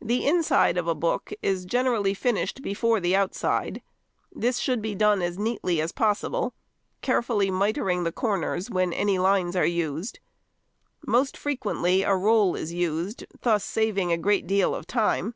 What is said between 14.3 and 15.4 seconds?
deal of time.